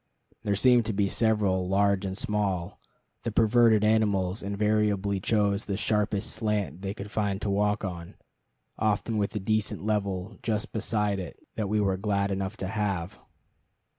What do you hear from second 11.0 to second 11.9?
it that we